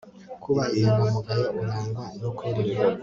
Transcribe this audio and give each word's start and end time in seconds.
kuba 0.43 0.63
inyangamugayo 0.75 1.47
urangwa 1.61 2.05
n 2.19 2.21
ukuri 2.29 2.61